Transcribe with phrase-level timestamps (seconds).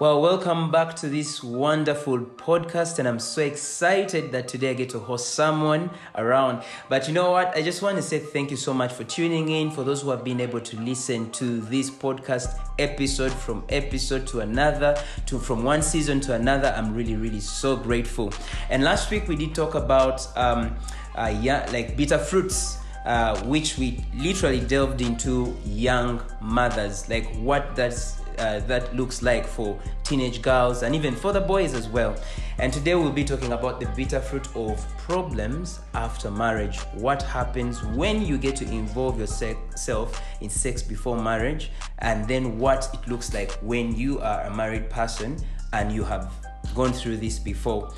[0.00, 4.90] Well, welcome back to this wonderful podcast, and I'm so excited that today I get
[4.90, 6.62] to host someone around.
[6.88, 7.56] But you know what?
[7.56, 9.72] I just want to say thank you so much for tuning in.
[9.72, 14.38] For those who have been able to listen to this podcast episode from episode to
[14.38, 14.96] another,
[15.26, 18.32] to from one season to another, I'm really, really so grateful.
[18.70, 20.76] And last week we did talk about um,
[21.16, 22.78] uh, yeah, like bitter fruits.
[23.04, 29.46] Uh, which we literally delved into young mothers, like what that's uh, that looks like
[29.46, 32.16] for teenage girls and even for the boys as well.
[32.58, 36.78] And today we'll be talking about the bitter fruit of problems after marriage.
[36.94, 41.70] What happens when you get to involve yourself in sex before marriage,
[42.00, 45.36] and then what it looks like when you are a married person
[45.72, 46.32] and you have
[46.74, 47.92] gone through this before.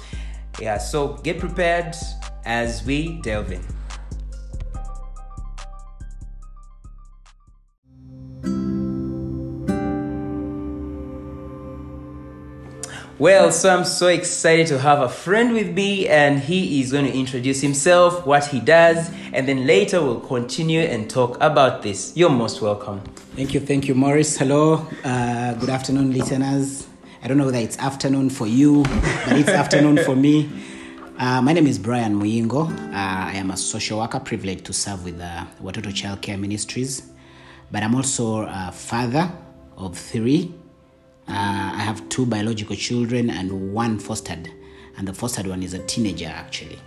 [0.60, 1.94] Yeah, so get prepared
[2.44, 3.79] as we delve in.
[13.20, 17.04] Well, so I'm so excited to have a friend with me, and he is going
[17.04, 22.16] to introduce himself, what he does, and then later we'll continue and talk about this.
[22.16, 23.00] You're most welcome.
[23.36, 24.38] Thank you, thank you, Morris.
[24.38, 26.88] Hello, uh, good afternoon, listeners.
[27.22, 30.48] I don't know whether it's afternoon for you, but it's afternoon for me.
[31.18, 32.70] Uh, my name is Brian Muyingo.
[32.70, 37.02] Uh, I am a social worker privileged to serve with uh, Watoto Child Care Ministries,
[37.70, 39.30] but I'm also a father
[39.76, 40.54] of three
[41.30, 44.50] uh, I have two biological children and one fostered,
[44.96, 46.78] and the fostered one is a teenager actually.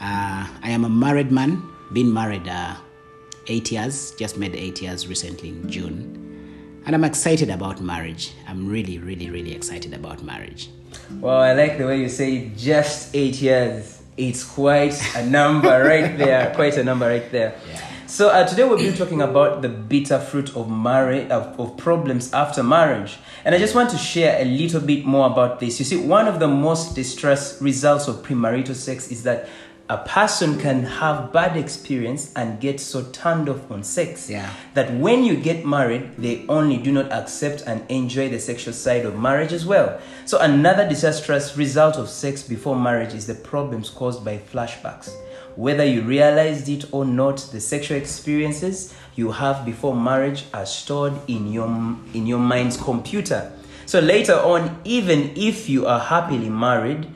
[0.00, 2.74] Uh, I am a married man, been married uh,
[3.48, 6.82] eight years, just made eight years recently in June.
[6.86, 8.32] And I'm excited about marriage.
[8.48, 10.70] I'm really, really, really excited about marriage.
[11.20, 14.02] Well, I like the way you say just eight years.
[14.16, 17.54] It's quite a number right there, quite a number right there.
[17.68, 17.80] Yeah.
[18.16, 22.32] So uh, today we'll be talking about the bitter fruit of marriage of, of problems
[22.32, 25.78] after marriage, and I just want to share a little bit more about this.
[25.78, 29.50] You see, one of the most distress results of premarital sex is that
[29.88, 34.52] a person can have bad experience and get so turned off on sex yeah.
[34.74, 39.04] that when you get married they only do not accept and enjoy the sexual side
[39.04, 43.88] of marriage as well so another disastrous result of sex before marriage is the problems
[43.88, 45.10] caused by flashbacks
[45.56, 51.14] whether you realized it or not, the sexual experiences you have before marriage are stored
[51.28, 51.66] in your,
[52.12, 53.50] in your mind's computer.
[53.86, 57.06] So later on, even if you are happily married,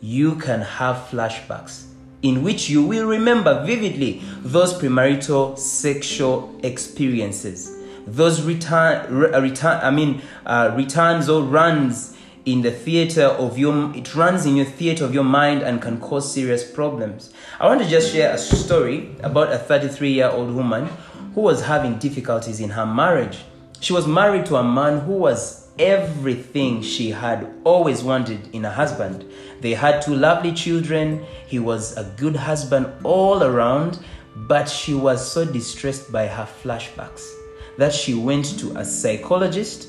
[0.00, 1.89] you can have flashbacks
[2.22, 7.76] in which you will remember vividly those premarital sexual experiences.
[8.06, 12.16] Those return, return I mean, uh, returns or runs
[12.46, 16.00] in the theater of your it runs in your theater of your mind and can
[16.00, 20.50] cause serious problems i want to just share a story about a 33 year old
[20.54, 20.88] woman
[21.34, 23.40] who was having difficulties in her marriage
[23.80, 28.70] she was married to a man who was everything she had always wanted in a
[28.70, 29.24] husband.
[29.60, 31.24] They had two lovely children.
[31.46, 33.98] He was a good husband all around
[34.34, 37.28] but she was so distressed by her flashbacks
[37.76, 39.88] that she went to a psychologist.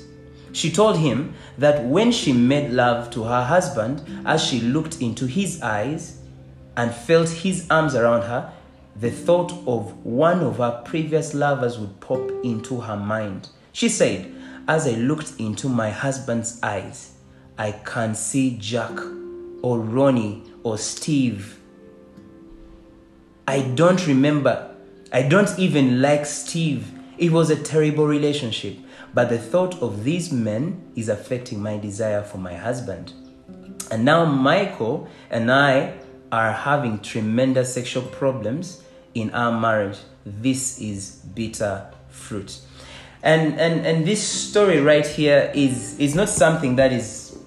[0.53, 5.25] She told him that when she made love to her husband, as she looked into
[5.25, 6.19] his eyes
[6.75, 8.51] and felt his arms around her,
[8.99, 13.49] the thought of one of her previous lovers would pop into her mind.
[13.71, 14.33] She said,
[14.67, 17.13] As I looked into my husband's eyes,
[17.57, 18.97] I can't see Jack
[19.61, 21.59] or Ronnie or Steve.
[23.47, 24.75] I don't remember.
[25.11, 26.91] I don't even like Steve.
[27.17, 28.77] It was a terrible relationship.
[29.13, 33.13] But the thought of these men is affecting my desire for my husband.
[33.91, 35.95] And now Michael and I
[36.31, 38.83] are having tremendous sexual problems
[39.13, 39.97] in our marriage.
[40.25, 42.61] This is bitter fruit.
[43.23, 47.37] And and and this story right here is is not something that is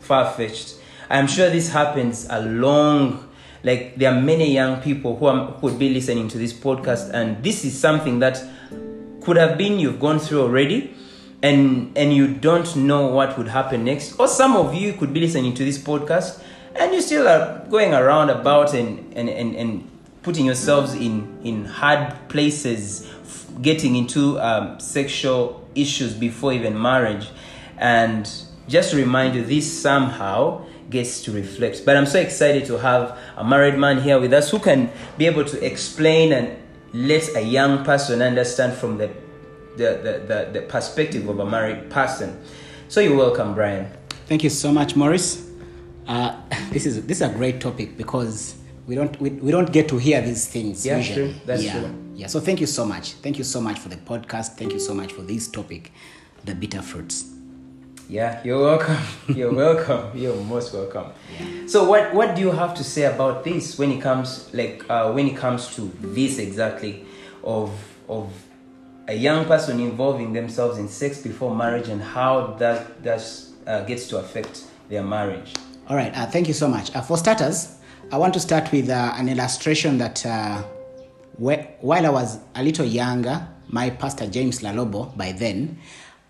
[0.00, 0.76] far fetched.
[1.10, 3.28] I'm sure this happens along
[3.64, 7.10] like there are many young people who, are, who would be listening to this podcast
[7.12, 8.42] and this is something that
[9.22, 10.94] could have been you've gone through already
[11.42, 15.20] and and you don't know what would happen next or some of you could be
[15.20, 16.42] listening to this podcast
[16.76, 19.90] and you still are going around about and and and, and
[20.22, 23.06] putting yourselves in in hard places
[23.62, 27.28] getting into um, sexual issues before even marriage
[27.78, 28.30] and
[28.68, 33.18] just to remind you this somehow gets to reflect but i'm so excited to have
[33.36, 36.56] a married man here with us who can be able to explain and
[36.92, 39.10] let a young person understand from the
[39.78, 42.38] the, the, the, the perspective of a married person.
[42.88, 43.90] So you're welcome, Brian.
[44.26, 45.48] Thank you so much, Morris.
[46.06, 46.36] Uh,
[46.70, 48.56] this is this is a great topic because
[48.88, 51.32] we don't we, we don't get to hear these things yeah, usually.
[51.32, 51.40] True.
[51.44, 51.78] That's yeah.
[51.78, 51.94] true.
[52.14, 52.26] Yeah.
[52.26, 53.12] So thank you so much.
[53.12, 54.56] Thank you so much for the podcast.
[54.56, 55.92] Thank you so much for this topic,
[56.44, 57.30] the bitter fruits.
[58.08, 58.96] Yeah, you're welcome.
[59.36, 60.16] You're welcome.
[60.16, 61.12] You're most welcome.
[61.66, 65.12] So, what what do you have to say about this when it comes like uh,
[65.12, 67.04] when it comes to this exactly
[67.44, 67.70] of
[68.08, 68.32] of
[69.08, 73.20] a young person involving themselves in sex before marriage and how that that
[73.66, 75.52] uh, gets to affect their marriage?
[75.86, 76.96] All right, uh, thank you so much.
[76.96, 77.77] Uh, for starters,
[78.10, 80.62] I want to start with uh, an illustration that uh,
[81.36, 85.78] wh- while I was a little younger, my pastor James Lalobo, by then,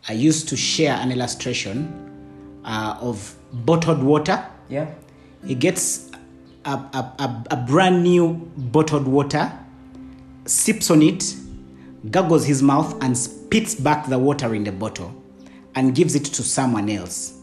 [0.08, 4.44] I used to share an illustration uh, of bottled water.
[4.68, 4.92] Yeah.
[5.46, 6.10] He gets
[6.64, 9.52] a, a, a, a brand new bottled water,
[10.46, 11.32] sips on it,
[12.10, 15.14] gargles his mouth, and spits back the water in the bottle
[15.76, 17.38] and gives it to someone else.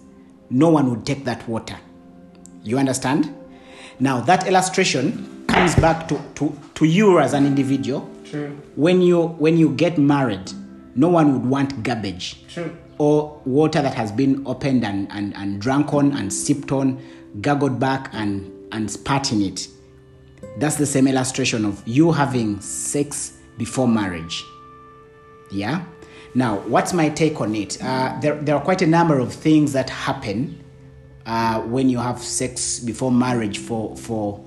[0.49, 1.77] No one would take that water.
[2.63, 3.33] You understand?
[3.99, 8.09] Now, that illustration comes back to, to, to you as an individual.
[8.25, 8.57] True.
[8.75, 10.51] When you, when you get married,
[10.95, 12.75] no one would want garbage True.
[12.97, 17.01] or water that has been opened and, and, and drunk on and sipped on,
[17.41, 19.67] gargled back and, and spat in it.
[20.57, 24.43] That's the same illustration of you having sex before marriage.
[25.51, 25.85] Yeah?
[26.33, 27.81] Now, what's my take on it?
[27.81, 30.61] Uh, there, there are quite a number of things that happen
[31.25, 33.57] uh, when you have sex before marriage.
[33.57, 34.43] For, for,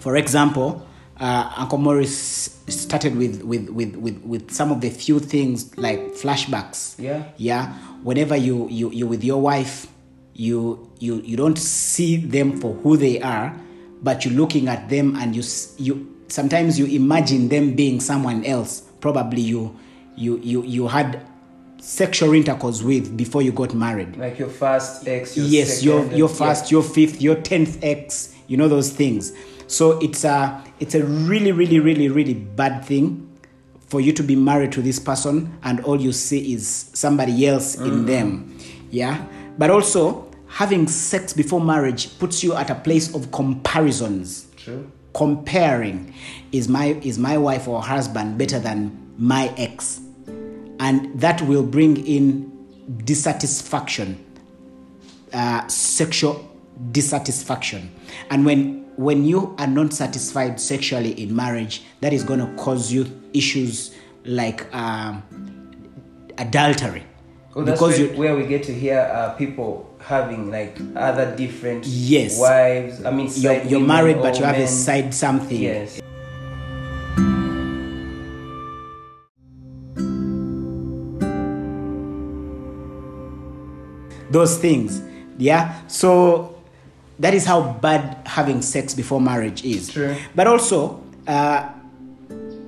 [0.00, 0.86] for example,
[1.20, 6.00] uh, Uncle Morris started with, with, with, with, with some of the few things like
[6.14, 6.94] flashbacks.
[6.98, 7.24] Yeah.
[7.36, 7.72] Yeah.
[8.02, 9.86] Whenever you, you, you're with your wife,
[10.34, 13.56] you, you, you don't see them for who they are,
[14.02, 15.42] but you're looking at them and you,
[15.78, 18.82] you sometimes you imagine them being someone else.
[19.00, 19.76] Probably you,
[20.14, 21.26] you, you, you had
[21.80, 25.36] sexual intercourse with before you got married Like your first ex.
[25.36, 26.34] Your yes your second, your yeah.
[26.34, 29.32] first your fifth your 10th ex you know those things
[29.66, 33.24] so it's a it's a really really really really bad thing
[33.86, 37.76] for you to be married to this person and all you see is somebody else
[37.76, 38.06] in mm.
[38.06, 38.58] them
[38.90, 39.24] yeah
[39.56, 44.90] but also having sex before marriage puts you at a place of comparisons True.
[45.14, 46.12] comparing
[46.52, 50.00] is my is my wife or husband better than my ex
[50.80, 52.50] and that will bring in
[53.04, 54.24] dissatisfaction
[55.32, 56.44] uh, sexual
[56.92, 57.90] dissatisfaction
[58.30, 62.90] and when when you are not satisfied sexually in marriage that is going to cause
[62.92, 63.94] you issues
[64.24, 65.22] like um,
[66.38, 67.04] adultery
[67.56, 71.84] Oh, that's because where, where we get to hear uh, people having like other different
[71.86, 72.38] Yes.
[72.38, 73.04] wives.
[73.04, 76.00] I mean, you're, you're married but you have a side something Yes.
[84.30, 85.02] Those things
[85.38, 86.54] yeah so
[87.18, 90.16] that is how bad having sex before marriage is True.
[90.34, 91.68] but also uh,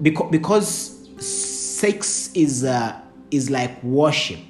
[0.02, 4.40] because, because sex is uh, is like worship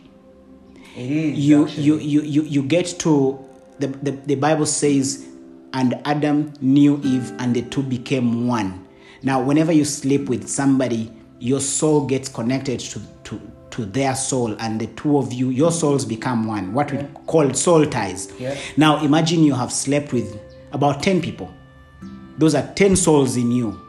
[0.97, 1.39] It is.
[1.39, 1.83] you, actually.
[1.83, 3.39] you you you you get to
[3.79, 5.27] the, the the bible says
[5.73, 8.87] and adam knew eve and the two became one
[9.23, 13.41] now whenever you sleep with somebody your soul gets connected to to
[13.81, 17.53] to their soul and the two of you your souls become one what we call
[17.55, 18.31] soul ties.
[18.39, 18.55] Yeah.
[18.77, 20.39] now imagine you have slept with
[20.73, 21.53] about 10 people.
[22.37, 23.81] Those are 10 souls in you.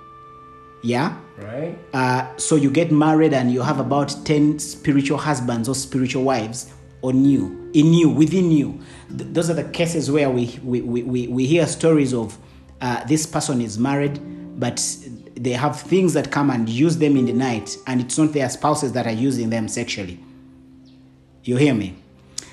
[0.84, 1.18] Yeah?
[1.38, 1.78] Right.
[1.94, 6.72] uh, so you get married and you have about 10 spiritual husbands or spiritual wives
[7.02, 8.80] on you in you within you.
[9.10, 12.38] Th- those are the cases where we we, we, we, we hear stories of
[12.80, 14.20] uh, this person is married
[14.58, 14.80] but
[15.41, 18.48] they have things that come and use them in the night and it's not their
[18.48, 20.19] spouses that are using them sexually.
[21.43, 21.95] You hear me?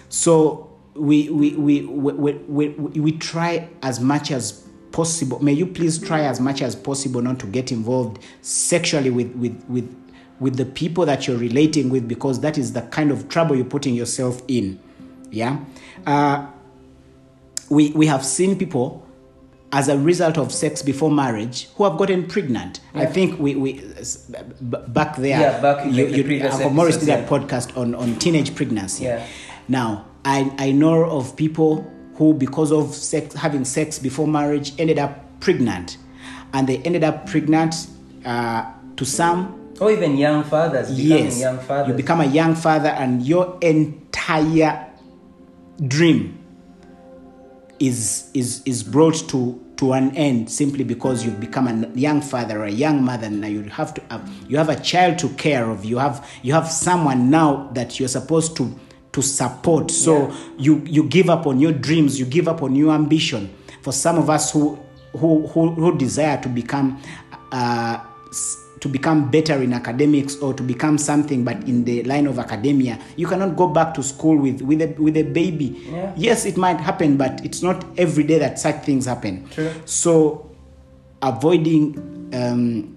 [0.09, 5.38] So we we we we, we, we, try as much as possible.
[5.40, 9.62] May you please try as much as possible not to get involved sexually with with
[9.68, 9.95] with
[10.40, 13.66] with the people that you're relating with because that is the kind of trouble you're
[13.66, 14.80] putting yourself in.
[15.30, 15.59] Yeah?
[16.07, 16.47] Uh,
[17.68, 19.07] we we have seen people
[19.71, 22.81] as a result of sex before marriage who have gotten pregnant.
[22.95, 23.73] I think we we
[24.61, 27.77] back there Yeah, back in you, the- the you, previous Uncle Morris did a podcast
[27.77, 29.05] on on teenage pregnancy.
[29.05, 29.27] Yeah.
[29.69, 31.85] now i i know of people
[32.17, 35.99] who because of sex having sex before marriage ended up pregnant.
[36.55, 37.75] And they ended up pregnant
[38.25, 38.65] uh,
[38.97, 39.39] to some
[39.81, 41.39] Or even young fathers yes.
[41.39, 41.89] young fathers.
[41.89, 44.87] you become a young father and your entire
[45.87, 46.38] dream
[47.81, 52.61] is is is brought to to an end simply because you've become a young father
[52.63, 53.31] or a young mother.
[53.31, 55.85] Now you have to have, you have a child to care of.
[55.85, 58.75] You have you have someone now that you're supposed to
[59.13, 59.91] to support.
[59.91, 60.35] So Yeah.
[60.59, 62.19] you you give up on your dreams.
[62.19, 63.55] You give up on your ambition.
[63.83, 64.79] For some of us who
[65.13, 67.01] who who, who desire to become
[67.53, 67.99] uh,
[68.81, 72.99] to become better in academics or to become something but in the line of academia
[73.17, 76.13] you cannot go back to school with with a, with a baby Yeah.
[76.17, 79.73] yes it might happen but it's not every day that such things happen True.
[79.85, 80.51] so
[81.23, 82.95] avoiding um,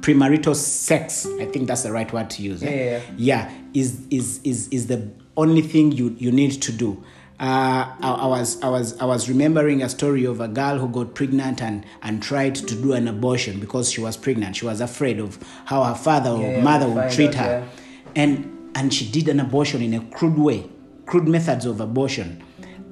[0.00, 2.70] premarital sex i think that's the right word to use eh?
[2.70, 7.02] Yeah, yeah, yeah is is is is the only thing you you need to do
[7.38, 10.88] uh, I, I was I was I was remembering a story of a girl who
[10.88, 14.56] got pregnant and and tried to do an abortion because she was pregnant.
[14.56, 17.68] She was afraid of how her father or Yeah, yeah, mother would treat out, her,
[18.14, 20.70] and and she did an abortion in a crude way,
[21.04, 22.42] crude methods of abortion,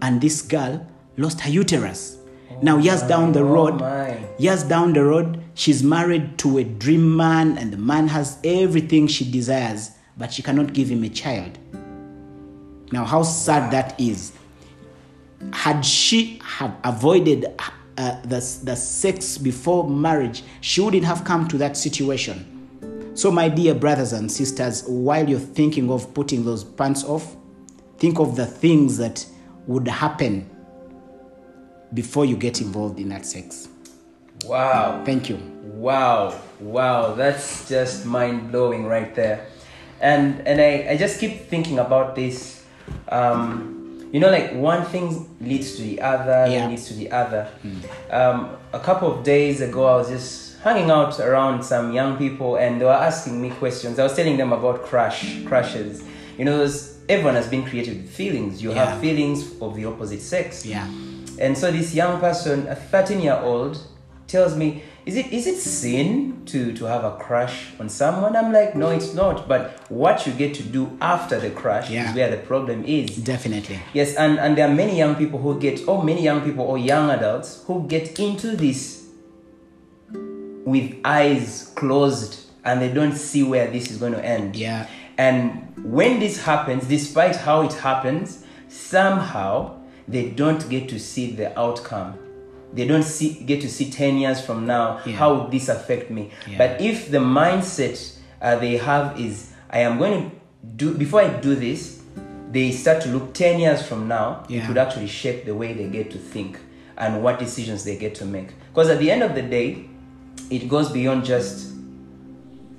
[0.02, 0.86] and this girl
[1.16, 2.18] lost her uterus.
[2.60, 4.18] now years down the oh road, my.
[4.38, 9.06] years down the road, she's married to a dream man, and the man has everything
[9.06, 11.58] she desires, but she cannot give him a child.
[12.92, 14.33] Now, how sad that is.
[15.52, 17.46] Had she had avoided
[17.96, 22.50] uh, the, the sex before marriage, she wouldn't have come to that situation.
[23.14, 27.36] So, my dear brothers and sisters, while you're thinking of putting those pants off,
[27.98, 29.24] think of the things that
[29.66, 30.50] would happen
[31.92, 33.68] before you get involved in that sex.
[34.44, 35.02] Wow.
[35.04, 35.36] Thank you.
[35.74, 39.46] Wow, wow, that's just mind blowing right there.
[40.00, 42.64] And and I, I just keep thinking about this.
[43.08, 43.83] Um,
[44.14, 46.68] you know, like one thing leads to the other, Yeah.
[46.68, 47.48] leads to the other.
[48.12, 52.54] Um, a couple of days ago, I was just hanging out around some young people,
[52.54, 53.98] and they were asking me questions.
[53.98, 56.04] I was telling them about crush, crushes.
[56.38, 58.62] You know, there's- everyone has been created with feelings.
[58.62, 58.84] You Yeah.
[58.84, 60.64] have feelings of the opposite sex.
[60.64, 60.86] Yeah.
[61.40, 63.78] And so this young person, a 13 year old,
[64.28, 68.34] tells me, is it is it sin to, to have a crush on someone?
[68.36, 69.46] I'm like, no, it's not.
[69.46, 72.08] But what you get to do after the crush Yeah.
[72.08, 73.16] is where the problem is.
[73.16, 73.80] Definitely.
[73.92, 76.78] Yes, and, and there are many young people who get, or many young people or
[76.78, 79.04] young adults who get into this
[80.12, 84.56] with eyes closed and they don't see where this is going to end.
[84.56, 84.86] Yeah.
[85.18, 91.58] And when this happens, despite how it happens, somehow they don't get to see the
[91.58, 92.18] outcome.
[92.74, 95.16] They don't see get to see 10 years from now Yeah.
[95.16, 96.30] how would this affect me.
[96.50, 96.58] Yeah.
[96.58, 100.36] But if the mindset uh, they have is I am going to
[100.76, 102.02] do before I do this,
[102.50, 104.66] they start to look 10 years from now, it Yeah.
[104.66, 106.58] could actually shape the way they get to think
[106.96, 108.48] and what decisions they get to make.
[108.72, 109.86] Because at the end of the day,
[110.50, 111.70] it goes beyond just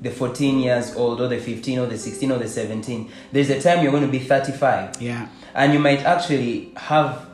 [0.01, 3.59] the 14 years old or the 15 or the 16 or the 17 there's a
[3.59, 5.27] time you're going to be 35 Yeah.
[5.55, 7.25] and you might actually have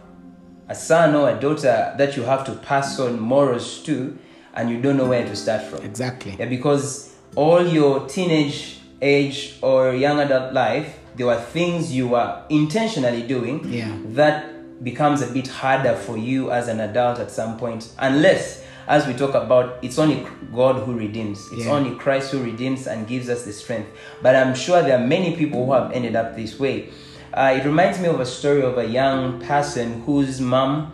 [0.72, 4.18] a son or a daughter that you have to pass on morals to
[4.54, 6.36] and you don't know where to start from Exactly.
[6.40, 12.42] yeah, because all your teenage age or young adult life there were things you were
[12.50, 13.92] intentionally doing Yeah.
[14.20, 19.06] that becomes a bit harder for you as an adult at some point unless as
[19.08, 20.26] we talk about it's only
[20.56, 21.72] god who redeems it's Yeah.
[21.78, 23.90] only christ who redeems and gives us the strength
[24.24, 26.90] but i'm sure there are many people who have ended up this way
[27.34, 30.92] uh, it reminds me of a story of a young person whose mom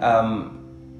[0.00, 0.52] um,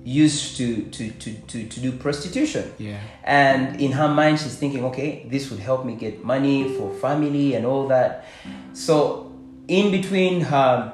[0.05, 2.73] used to, to, to, to, to do prostitution.
[2.79, 3.01] Yeah.
[3.25, 7.55] and in her mind she's thinking okay this would help me get money for family
[7.55, 8.25] and all that.
[8.73, 9.33] So
[9.69, 10.93] in between her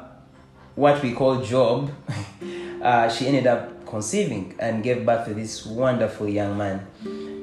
[0.74, 1.90] what we call job
[2.82, 6.86] uh, she ended up conceiving and gave birth to this wonderful young man.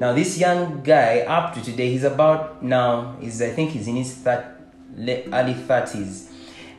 [0.00, 3.94] Now this young guy up to today he's about now is i think he's in
[3.96, 4.56] his thir-
[4.96, 6.29] le- early 30s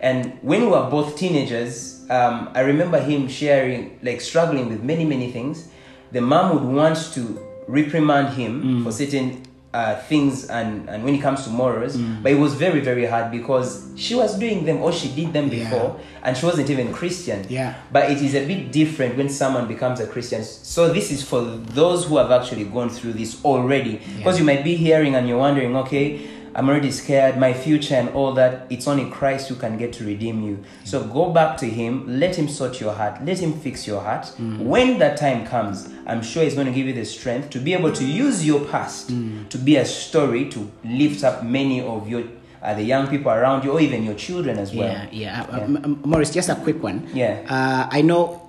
[0.02, 1.76] and when we were both teenagers
[2.10, 5.68] um, i remember him sharing like struggling with many many things.
[6.12, 7.22] The mom would want to
[7.68, 9.44] reprimand him for certain
[9.74, 13.32] uh, things and, and when it comes to morals but it was very very hard
[13.32, 15.64] because she was doing them or she did them Yeah.
[15.64, 15.90] before
[16.24, 17.46] and she wasn't even christian.
[17.50, 17.76] Yeah.
[17.96, 20.44] but it is a bit different when someone becomes a christian.
[20.44, 21.40] So this is for
[21.80, 24.02] those who have actually gone through this already.
[24.18, 26.20] Because you might be hearing and you're wondering okay
[26.56, 30.04] i'm already scared my future and all that it's only christ who can get to
[30.06, 33.86] redeem you so go back to him let him sort your heart let him fix
[33.88, 34.26] your heart
[34.60, 37.74] when that time comes i'm sure he's going to give you the strength to be
[37.74, 39.10] able to use your past
[39.50, 42.24] to be a story to lift up many of your
[42.64, 45.48] uh, the young people around you or even your children as well Yeah, yeah.
[45.52, 47.08] Uh, M- M- Morris, just a quick one.
[47.12, 47.42] Yeah.
[47.50, 48.40] Uh, I know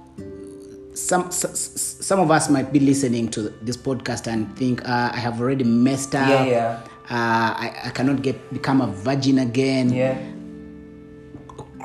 [0.94, 5.40] some some of us might be listening to this podcast and think uh, I have
[5.40, 6.28] already messed up.
[6.28, 6.80] Yeah, yeah.
[7.12, 9.92] Uh, I, I cannot get become a virgin again.
[9.92, 10.16] yeah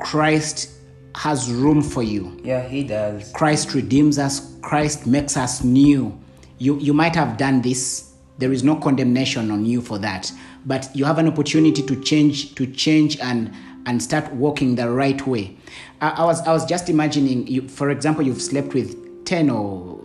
[0.00, 0.70] Christ
[1.14, 2.38] has room for you.
[2.44, 4.56] yeah he does Christ redeems us.
[4.62, 6.18] Christ makes us new.
[6.58, 8.12] You you might have done this.
[8.38, 10.32] There is no condemnation on you for that.
[10.64, 13.52] But you have an opportunity to change to change and
[13.86, 15.56] and start walking the right way.
[16.00, 17.68] I, I was I was just imagining you.
[17.68, 19.98] For example, you've slept with ten or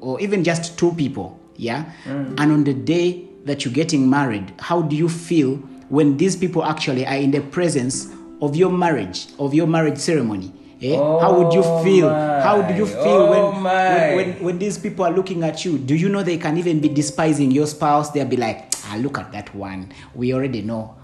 [0.00, 1.38] or even just two people.
[1.56, 1.84] Yeah.
[2.06, 5.56] And on the day that you're getting married, how do you feel
[5.88, 8.08] when these people actually are in the presence
[8.40, 10.52] of your marriage, of your marriage ceremony?
[10.82, 10.96] Eh?
[10.96, 12.08] how would you Oh feel?
[12.10, 15.78] How do you feel Oh when, when, when when these people are looking at you?
[15.78, 18.10] Do you know they can even be despising your spouse?
[18.10, 19.92] They'll be like, ah, look at that one.
[20.14, 20.94] We already know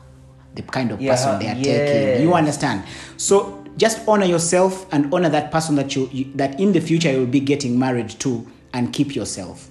[0.54, 1.64] the kind of Yeah, person they are yes.
[1.64, 2.22] taking.
[2.28, 2.84] You understand?
[3.16, 7.10] So just honor yourself and honor that person that you, you that in the future
[7.10, 9.69] you'll be getting married to, and keep yourself.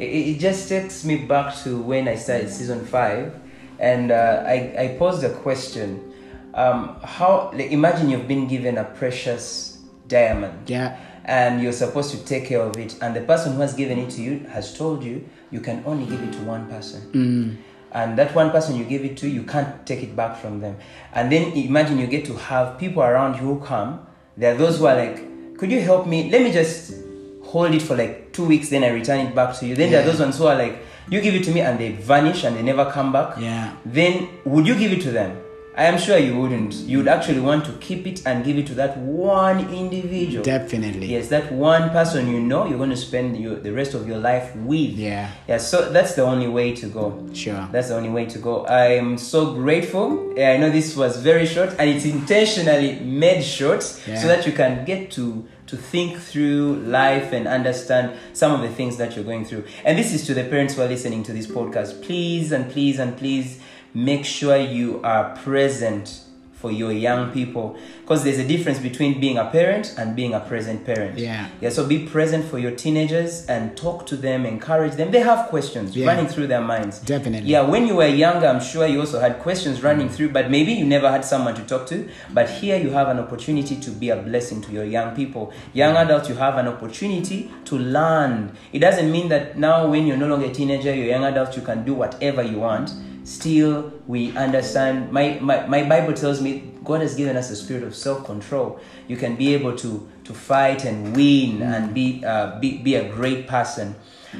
[0.00, 3.34] It, it just takes me back to when I started season five,
[3.78, 6.12] and uh, I, I posed a question.
[6.54, 9.78] Um, how like, imagine you've been given a precious
[10.08, 10.96] diamond, Yeah.
[11.24, 14.10] and you're supposed to take care of it, and the person who has given it
[14.10, 17.58] to you has told you you can only give it to one person.
[17.92, 20.76] And that one person you give it to, you can't take it back from them.
[21.12, 24.06] And then imagine you get to have people around you who come.
[24.36, 26.30] There are those who are like, could you help me?
[26.30, 26.94] Let me just
[27.42, 29.74] hold it for like two weeks, then I return it back to you.
[29.76, 30.78] Then there are those ones who are like,
[31.10, 33.38] you give it to me and they vanish and they never come back.
[33.38, 33.74] Yeah.
[33.84, 35.36] Then would you give it to them?
[35.76, 36.74] I am sure you wouldn't.
[36.74, 40.42] You would actually want to keep it and give it to that one individual.
[40.44, 41.06] Definitely.
[41.06, 44.18] Yes, that one person you know you're going to spend your, the rest of your
[44.18, 44.90] life with.
[44.90, 45.30] Yeah.
[45.48, 47.26] Yeah, so that's the only way to go.
[47.32, 47.68] Sure.
[47.72, 48.66] That's the only way to go.
[48.66, 50.34] I'm so grateful.
[50.36, 54.20] Yeah, I know this was very short and it's intentionally made short Yeah.
[54.20, 58.68] so that you can get to to think through life and understand some of the
[58.68, 59.64] things that you're going through.
[59.84, 62.02] And this is to the parents who are listening to this podcast.
[62.02, 63.60] Please and please and please
[63.94, 66.24] make sure you are present
[66.60, 70.40] for your young people because there's a difference between being a parent and being a
[70.40, 71.18] present parent.
[71.18, 71.48] Yeah.
[71.60, 75.10] Yeah, so be present for your teenagers and talk to them, encourage them.
[75.10, 76.06] They have questions Yeah.
[76.06, 76.98] running through their minds.
[76.98, 77.48] Definitely.
[77.48, 80.12] Yeah, when you were younger, I'm sure you also had questions running mm.
[80.12, 82.08] through, but maybe you never had someone to talk to.
[82.34, 85.52] But here you have an opportunity to be a blessing to your young people.
[85.72, 88.52] Young adults, you have an opportunity to learn.
[88.72, 91.62] It doesn't mean that now, when you're no longer a teenager, you're young adult, you
[91.62, 92.90] can do whatever you want.
[93.30, 95.12] Still, we understand.
[95.12, 98.80] My, my, my Bible tells me God has given us a spirit of self control.
[99.06, 103.08] You can be able to, to fight and win and be, uh, be, be a
[103.08, 103.94] great person.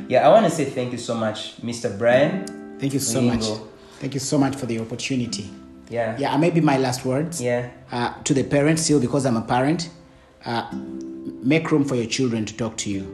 [0.09, 1.97] Yeah, I want to say thank you so much, Mr.
[1.97, 2.79] Brian.
[2.81, 3.43] Thank you so much.
[3.43, 3.69] go.
[4.01, 5.49] Thank you so much for the opportunity.
[5.89, 6.19] Yeah.
[6.19, 7.41] Yeah, maybe my last words.
[7.41, 7.71] Yeah.
[7.93, 9.89] Uh, to the parents, still because I'm a parent,
[10.45, 13.07] uh, make room for your children to talk to you.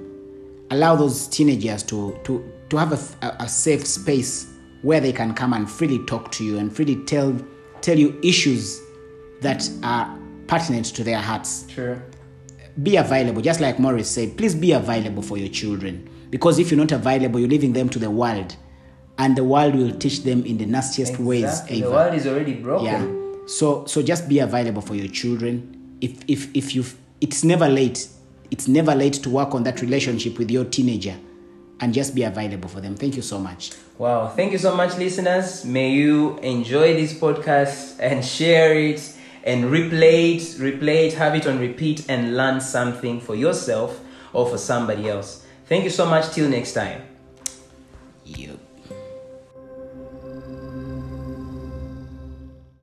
[0.71, 5.35] Allow those teenagers to to to have a, a, a safe space where they can
[5.35, 7.37] come and freely talk to you and freely tell
[7.81, 8.81] tell you issues
[9.41, 11.67] that are pertinent to their hearts.
[11.71, 12.03] Sure.
[12.83, 14.37] Be available, just like Morris said.
[14.37, 17.99] Please be available for your children because if you're not available, you're leaving them to
[17.99, 18.55] the world,
[19.19, 22.55] and the world will teach them in the nastiest ways ever The world is already
[22.55, 22.85] broken.
[22.87, 26.85] yeah so so just be available for your children if if if you
[27.21, 28.09] it's never late
[28.51, 31.17] it's never late to work on that relationship with your teenager
[31.81, 34.29] and just be available for them thank you so much Wow.
[34.29, 35.65] Thank you so much, listeners.
[35.65, 39.01] May you enjoy this podcast and share it
[39.43, 43.99] and replay it, replay it, have it on repeat, and learn something for yourself
[44.35, 45.47] or for somebody else.
[45.65, 46.31] Thank you so much.
[46.35, 47.03] Till next time.